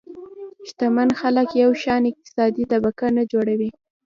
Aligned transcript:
شتمن 0.67 1.09
خلک 1.21 1.47
یو 1.63 1.71
شان 1.83 2.01
اقتصادي 2.11 2.63
طبقه 2.71 3.07
نه 3.17 3.23
جوړوي. 3.31 3.69